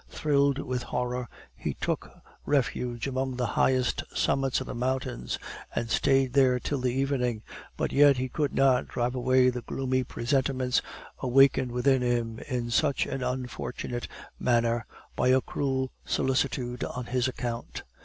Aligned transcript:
Thrilled 0.09 0.57
with 0.57 0.81
horror, 0.81 1.29
he 1.55 1.75
took 1.75 2.09
refuge 2.43 3.05
among 3.05 3.35
the 3.35 3.45
highest 3.53 4.01
summits 4.17 4.59
of 4.59 4.65
the 4.65 4.73
mountains, 4.73 5.37
and 5.75 5.91
stayed 5.91 6.33
there 6.33 6.59
till 6.59 6.79
the 6.79 6.91
evening; 6.91 7.43
but 7.77 7.91
yet 7.91 8.17
he 8.17 8.27
could 8.27 8.51
not 8.51 8.87
drive 8.87 9.13
away 9.13 9.51
the 9.51 9.61
gloomy 9.61 10.03
presentiments 10.03 10.81
awakened 11.19 11.71
within 11.71 12.01
him 12.01 12.39
in 12.47 12.71
such 12.71 13.05
an 13.05 13.21
unfortunate 13.21 14.07
manner 14.39 14.87
by 15.15 15.27
a 15.27 15.39
cruel 15.39 15.91
solicitude 16.03 16.83
on 16.83 17.05
his 17.05 17.27
account. 17.27 17.83